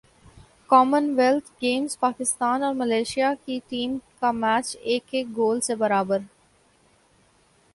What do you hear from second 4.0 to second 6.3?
کا میچ ایک ایک گول سے برابر